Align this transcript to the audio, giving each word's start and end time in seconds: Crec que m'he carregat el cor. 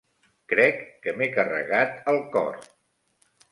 Crec 0.53 0.81
que 1.03 1.13
m'he 1.19 1.27
carregat 1.37 1.95
el 2.15 2.19
cor. 2.37 2.61